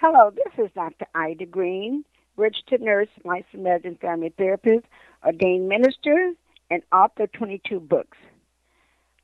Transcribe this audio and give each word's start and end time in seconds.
Hello, 0.00 0.30
this 0.30 0.64
is 0.64 0.70
Dr. 0.76 1.06
Ida 1.12 1.44
Greene, 1.46 2.04
registered 2.36 2.80
nurse, 2.80 3.08
licensed 3.24 3.56
marriage 3.56 3.84
and 3.84 3.98
family 3.98 4.32
therapist, 4.38 4.86
ordained 5.26 5.68
minister, 5.68 6.34
and 6.70 6.84
author 6.92 7.24
of 7.24 7.32
22 7.32 7.80
books. 7.80 8.16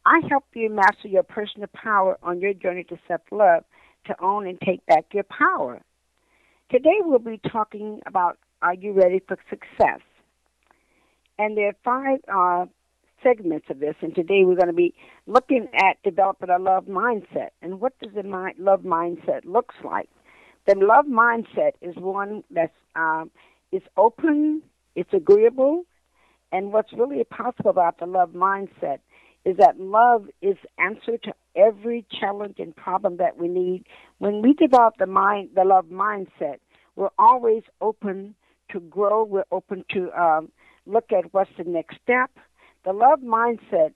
I 0.04 0.20
help 0.28 0.42
you 0.52 0.68
master 0.68 1.06
your 1.06 1.22
personal 1.22 1.68
power 1.72 2.18
on 2.24 2.40
your 2.40 2.54
journey 2.54 2.82
to 2.88 2.98
self 3.06 3.20
love 3.30 3.62
to 4.06 4.20
own 4.20 4.48
and 4.48 4.60
take 4.62 4.84
back 4.86 5.04
your 5.12 5.22
power. 5.22 5.80
Today 6.72 6.98
we'll 7.02 7.20
be 7.20 7.40
talking 7.52 8.00
about 8.04 8.38
Are 8.60 8.74
you 8.74 8.94
ready 8.94 9.22
for 9.28 9.36
success? 9.48 10.00
And 11.38 11.56
there 11.56 11.68
are 11.68 11.76
five 11.84 12.18
uh, 12.26 12.66
segments 13.22 13.66
of 13.70 13.78
this, 13.78 13.94
and 14.00 14.12
today 14.12 14.42
we're 14.44 14.56
going 14.56 14.66
to 14.66 14.72
be 14.72 14.92
looking 15.28 15.68
at 15.72 16.02
developing 16.02 16.50
a 16.50 16.58
love 16.58 16.86
mindset 16.86 17.50
and 17.62 17.80
what 17.80 17.92
does 18.00 18.16
a 18.16 18.24
mind, 18.24 18.56
love 18.58 18.80
mindset 18.80 19.44
looks 19.44 19.76
like. 19.84 20.08
The 20.66 20.74
love 20.76 21.06
mindset 21.06 21.72
is 21.82 21.94
one 21.96 22.42
that's 22.50 22.72
um, 22.96 23.30
is 23.72 23.82
open, 23.96 24.62
it's 24.94 25.12
agreeable, 25.12 25.84
and 26.52 26.72
what's 26.72 26.92
really 26.92 27.22
possible 27.24 27.70
about 27.70 27.98
the 27.98 28.06
love 28.06 28.30
mindset 28.30 28.98
is 29.44 29.56
that 29.58 29.78
love 29.78 30.26
is 30.40 30.56
answer 30.78 31.18
to 31.18 31.32
every 31.54 32.06
challenge 32.18 32.54
and 32.58 32.74
problem 32.74 33.18
that 33.18 33.36
we 33.36 33.48
need. 33.48 33.84
When 34.18 34.40
we 34.40 34.54
develop 34.54 34.94
the 34.98 35.06
mind, 35.06 35.50
the 35.54 35.64
love 35.64 35.86
mindset, 35.86 36.58
we're 36.96 37.10
always 37.18 37.62
open 37.80 38.34
to 38.70 38.80
grow. 38.80 39.24
We're 39.24 39.44
open 39.50 39.84
to 39.90 40.10
um, 40.18 40.50
look 40.86 41.12
at 41.12 41.32
what's 41.34 41.50
the 41.58 41.64
next 41.64 41.96
step. 42.02 42.30
The 42.84 42.92
love 42.92 43.20
mindset 43.20 43.92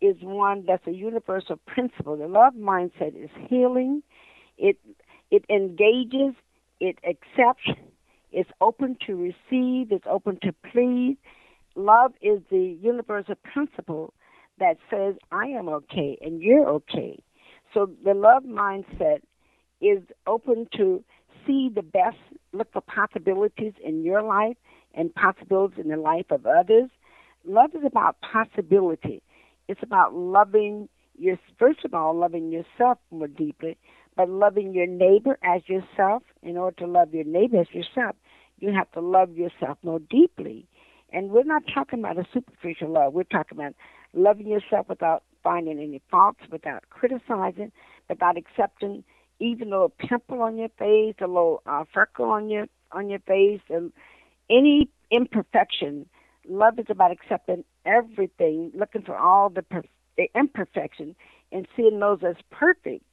is 0.00 0.16
one 0.20 0.64
that's 0.66 0.86
a 0.86 0.92
universal 0.92 1.58
principle. 1.66 2.16
The 2.16 2.28
love 2.28 2.54
mindset 2.54 3.16
is 3.16 3.30
healing. 3.48 4.02
It 4.58 4.76
it 5.32 5.44
engages. 5.50 6.34
It 6.78 6.98
accepts. 7.08 7.80
It's 8.30 8.50
open 8.60 8.96
to 9.06 9.16
receive. 9.16 9.90
It's 9.90 10.06
open 10.08 10.38
to 10.42 10.54
please. 10.70 11.16
Love 11.74 12.12
is 12.20 12.40
the 12.50 12.78
universal 12.80 13.34
principle 13.36 14.12
that 14.58 14.76
says 14.90 15.14
I 15.32 15.46
am 15.46 15.68
okay 15.68 16.18
and 16.20 16.42
you're 16.42 16.68
okay. 16.68 17.18
So 17.72 17.90
the 18.04 18.12
love 18.12 18.44
mindset 18.44 19.20
is 19.80 20.02
open 20.26 20.68
to 20.76 21.02
see 21.46 21.70
the 21.74 21.82
best, 21.82 22.18
look 22.52 22.70
for 22.72 22.82
possibilities 22.82 23.72
in 23.82 24.04
your 24.04 24.22
life 24.22 24.56
and 24.94 25.14
possibilities 25.14 25.78
in 25.82 25.88
the 25.88 25.96
life 25.96 26.26
of 26.30 26.44
others. 26.44 26.90
Love 27.46 27.70
is 27.74 27.84
about 27.86 28.16
possibility. 28.20 29.22
It's 29.66 29.82
about 29.82 30.14
loving 30.14 30.88
your 31.18 31.38
first 31.58 31.84
of 31.84 31.94
all 31.94 32.14
loving 32.14 32.50
yourself 32.50 32.98
more 33.10 33.28
deeply, 33.28 33.78
but 34.16 34.28
loving 34.28 34.74
your 34.74 34.86
neighbor 34.86 35.38
as 35.42 35.62
yourself. 35.68 36.22
In 36.42 36.56
order 36.56 36.76
to 36.78 36.86
love 36.86 37.14
your 37.14 37.24
neighbor 37.24 37.60
as 37.60 37.70
yourself, 37.72 38.16
you 38.58 38.72
have 38.72 38.90
to 38.92 39.00
love 39.00 39.36
yourself 39.36 39.78
more 39.82 40.00
deeply. 40.00 40.66
And 41.12 41.30
we're 41.30 41.44
not 41.44 41.62
talking 41.72 41.98
about 41.98 42.18
a 42.18 42.26
superficial 42.32 42.90
love. 42.90 43.12
We're 43.12 43.24
talking 43.24 43.58
about 43.58 43.74
loving 44.14 44.48
yourself 44.48 44.88
without 44.88 45.22
finding 45.42 45.78
any 45.78 46.00
faults, 46.10 46.40
without 46.50 46.84
criticizing, 46.90 47.72
without 48.08 48.36
accepting 48.36 49.04
even 49.40 49.68
a 49.68 49.70
little 49.70 49.92
pimple 49.98 50.40
on 50.40 50.56
your 50.56 50.68
face, 50.78 51.16
a 51.20 51.26
little 51.26 51.62
uh, 51.66 51.84
freckle 51.92 52.26
on 52.26 52.48
your 52.48 52.66
on 52.92 53.08
your 53.10 53.18
face, 53.20 53.60
and 53.68 53.92
any 54.48 54.88
imperfection. 55.10 56.06
Love 56.48 56.78
is 56.78 56.86
about 56.88 57.10
accepting 57.10 57.64
everything, 57.86 58.70
looking 58.74 59.02
for 59.02 59.16
all 59.16 59.48
the, 59.48 59.62
per- 59.62 59.84
the 60.16 60.28
imperfection, 60.34 61.14
and 61.50 61.66
seeing 61.76 62.00
those 62.00 62.18
as 62.26 62.36
perfect. 62.50 63.04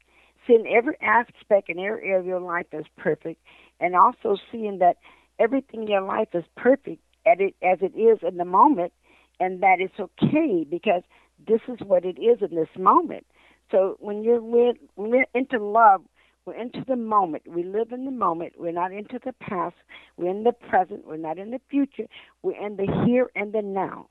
Seeing 0.49 0.65
every 0.67 0.95
aspect 0.99 1.69
and 1.69 1.79
every 1.79 2.09
area 2.09 2.19
of 2.19 2.25
your 2.25 2.39
life 2.39 2.65
as 2.73 2.85
perfect, 2.97 3.39
and 3.79 3.95
also 3.95 4.35
seeing 4.51 4.79
that 4.79 4.97
everything 5.37 5.83
in 5.83 5.87
your 5.87 6.01
life 6.01 6.29
is 6.33 6.43
perfect 6.57 7.03
as 7.27 7.37
it, 7.39 7.55
as 7.61 7.77
it 7.81 7.95
is 7.95 8.17
in 8.27 8.37
the 8.37 8.45
moment, 8.45 8.91
and 9.39 9.61
that 9.61 9.75
it's 9.79 9.99
okay 9.99 10.65
because 10.67 11.03
this 11.47 11.61
is 11.67 11.77
what 11.85 12.03
it 12.03 12.19
is 12.19 12.39
in 12.41 12.55
this 12.55 12.69
moment. 12.75 13.27
So 13.69 13.97
when 13.99 14.23
you're 14.23 14.41
with, 14.41 14.77
we're 14.95 15.27
into 15.35 15.63
love, 15.63 16.01
we're 16.45 16.55
into 16.55 16.83
the 16.87 16.95
moment. 16.95 17.43
We 17.47 17.61
live 17.63 17.91
in 17.91 18.05
the 18.05 18.11
moment. 18.11 18.53
We're 18.57 18.71
not 18.71 18.91
into 18.91 19.19
the 19.23 19.33
past. 19.33 19.75
We're 20.17 20.31
in 20.31 20.45
the 20.45 20.51
present. 20.51 21.05
We're 21.05 21.17
not 21.17 21.37
in 21.37 21.51
the 21.51 21.61
future. 21.69 22.07
We're 22.41 22.65
in 22.65 22.75
the 22.77 22.87
here 23.05 23.29
and 23.35 23.53
the 23.53 23.61
now. 23.61 24.07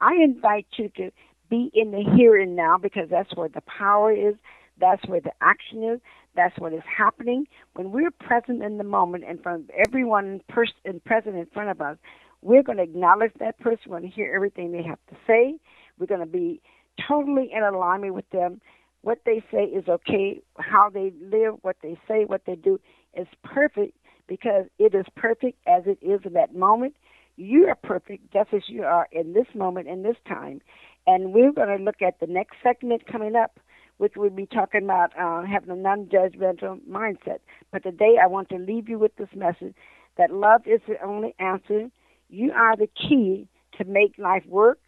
I 0.00 0.14
invite 0.14 0.66
you 0.76 0.88
to 0.96 1.12
be 1.48 1.70
in 1.72 1.92
the 1.92 2.02
here 2.16 2.36
and 2.36 2.56
now 2.56 2.78
because 2.78 3.08
that's 3.08 3.34
where 3.36 3.48
the 3.48 3.62
power 3.62 4.12
is. 4.12 4.34
That's 4.80 5.04
where 5.06 5.20
the 5.20 5.32
action 5.40 5.82
is. 5.84 6.00
That's 6.36 6.56
what 6.58 6.72
is 6.72 6.82
happening. 6.84 7.46
When 7.74 7.90
we're 7.90 8.10
present 8.10 8.62
in 8.62 8.78
the 8.78 8.84
moment 8.84 9.24
and 9.26 9.42
from 9.42 9.68
everyone 9.86 10.40
pers- 10.48 10.72
and 10.84 11.02
present 11.04 11.36
in 11.36 11.46
front 11.46 11.70
of 11.70 11.80
us, 11.80 11.96
we're 12.42 12.62
going 12.62 12.78
to 12.78 12.84
acknowledge 12.84 13.32
that 13.40 13.58
person. 13.58 13.82
We're 13.86 13.98
going 14.00 14.10
to 14.10 14.14
hear 14.16 14.32
everything 14.34 14.72
they 14.72 14.82
have 14.82 14.98
to 15.10 15.16
say. 15.26 15.58
We're 15.98 16.06
going 16.06 16.20
to 16.20 16.26
be 16.26 16.60
totally 17.08 17.50
in 17.52 17.62
alignment 17.62 18.14
with 18.14 18.28
them. 18.30 18.60
What 19.02 19.20
they 19.24 19.42
say 19.50 19.64
is 19.64 19.88
okay. 19.88 20.40
How 20.58 20.90
they 20.90 21.12
live, 21.20 21.54
what 21.62 21.76
they 21.82 21.98
say, 22.06 22.24
what 22.24 22.42
they 22.46 22.56
do 22.56 22.80
is 23.16 23.26
perfect 23.42 23.96
because 24.26 24.66
it 24.78 24.94
is 24.94 25.06
perfect 25.16 25.58
as 25.66 25.84
it 25.86 25.98
is 26.02 26.20
in 26.24 26.34
that 26.34 26.54
moment. 26.54 26.94
You 27.36 27.66
are 27.68 27.76
perfect 27.76 28.32
just 28.32 28.52
as 28.52 28.62
you 28.68 28.82
are 28.82 29.08
in 29.12 29.32
this 29.32 29.46
moment, 29.54 29.88
in 29.88 30.02
this 30.02 30.16
time. 30.26 30.60
And 31.06 31.32
we're 31.32 31.52
going 31.52 31.76
to 31.76 31.82
look 31.82 32.02
at 32.02 32.20
the 32.20 32.26
next 32.26 32.56
segment 32.62 33.06
coming 33.06 33.36
up, 33.36 33.58
which 33.98 34.14
we'll 34.16 34.30
be 34.30 34.46
talking 34.46 34.84
about 34.84 35.12
uh, 35.18 35.42
having 35.44 35.70
a 35.70 35.76
non 35.76 36.06
judgmental 36.06 36.80
mindset. 36.88 37.38
But 37.70 37.82
today 37.82 38.16
I 38.22 38.26
want 38.26 38.48
to 38.48 38.56
leave 38.56 38.88
you 38.88 38.98
with 38.98 39.14
this 39.16 39.28
message 39.34 39.74
that 40.16 40.32
love 40.32 40.62
is 40.66 40.80
the 40.88 41.00
only 41.04 41.34
answer 41.38 41.88
you 42.28 42.52
are 42.52 42.76
the 42.76 42.88
key 42.88 43.48
to 43.78 43.84
make 43.84 44.14
life 44.18 44.44
work, 44.46 44.78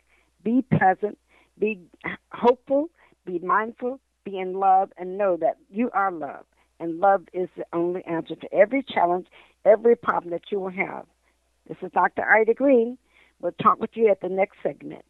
be 0.43 0.63
present, 0.63 1.19
be 1.59 1.81
hopeful, 2.33 2.91
be 3.25 3.39
mindful, 3.39 4.01
be 4.25 4.39
in 4.39 4.55
love, 4.55 4.91
and 4.99 5.17
know 5.17 5.37
that 5.37 5.57
you 5.71 5.91
are 5.93 6.13
love. 6.13 6.45
And 6.79 6.99
love 6.99 7.23
is 7.33 7.49
the 7.57 7.65
only 7.73 8.05
answer 8.05 8.35
to 8.35 8.55
every 8.55 8.83
challenge, 8.83 9.27
every 9.65 9.97
problem 9.97 10.33
that 10.33 10.51
you 10.51 10.61
will 10.61 10.71
have. 10.71 11.07
This 11.69 11.77
is 11.83 11.93
Dr. 11.93 12.25
Ida 12.25 12.55
Greene. 12.55 12.99
We'll 13.41 13.53
talk 13.53 13.81
with 13.81 13.91
you 13.95 14.09
at 14.11 14.21
the 14.21 14.29
next 14.29 14.57
segment. 14.63 15.05